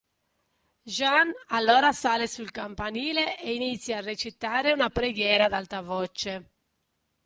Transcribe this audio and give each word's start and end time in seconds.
Jean 0.89 1.31
allora 1.49 1.91
sale 1.91 2.25
sul 2.25 2.49
campanile 2.49 3.37
e 3.37 3.53
inizia 3.53 3.97
a 3.97 4.01
recitare 4.01 4.71
una 4.71 4.89
preghiera 4.89 5.45
ad 5.45 5.53
alta 5.53 5.81
voce. 5.83 6.53